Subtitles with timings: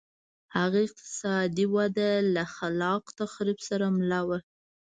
[0.57, 4.39] هغه اقتصادي وده له خلاق تخریب سره مله وه.